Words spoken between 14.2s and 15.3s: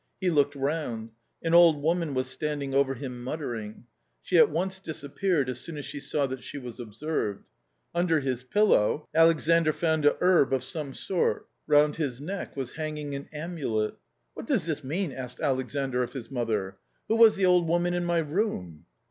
What does this mean?"